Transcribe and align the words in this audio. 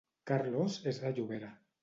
Carlos 0.29 0.79
és 0.93 1.03
de 1.05 1.13
Llobera 1.21 1.53